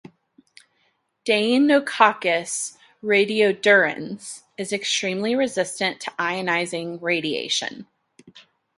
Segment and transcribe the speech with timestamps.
[1.27, 7.85] "Deinococcus radiodurans" is extremely resistant to ionizing radiation.